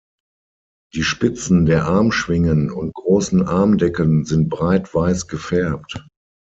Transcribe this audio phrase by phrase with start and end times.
[0.95, 6.03] Die Spitzen der Armschwingen und großen Armdecken sind breit weiß gefärbt.